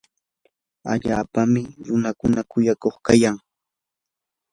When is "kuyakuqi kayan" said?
2.51-3.35